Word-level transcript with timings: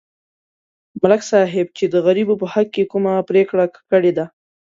ملک 1.01 1.21
صاحب 1.31 1.67
چې 1.77 1.85
د 1.93 1.95
غریبو 2.05 2.39
په 2.41 2.45
حق 2.53 2.67
کې 2.75 2.89
کومه 2.91 3.13
پرېکړه 3.29 3.65
کړې 3.91 4.11
ده 4.17 4.25